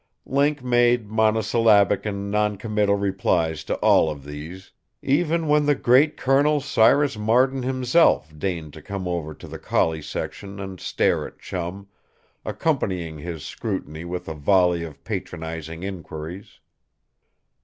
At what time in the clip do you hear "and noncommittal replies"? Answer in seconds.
2.07-3.63